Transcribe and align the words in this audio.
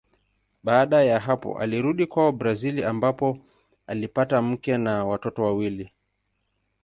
Baada 0.63 1.03
ya 1.03 1.19
hapo 1.19 1.59
alirudi 1.59 2.05
kwao 2.05 2.31
Brazili 2.31 2.83
ambapo 2.83 3.37
alipata 3.87 4.41
mke 4.41 4.77
na 4.77 5.05
watoto 5.05 5.43
wawili. 5.43 5.91